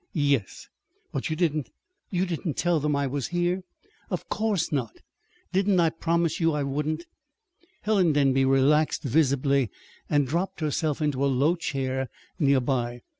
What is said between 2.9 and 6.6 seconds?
I was here?" "Of course not! Didn't I promise you